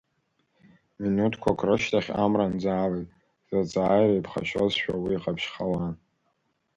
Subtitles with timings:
[1.01, 3.07] Минуҭқәак рышьҭахь Амра нӡаалеит,
[3.49, 5.95] заҵааира иԥхашьозшәа уи ҟаԥшьхауан.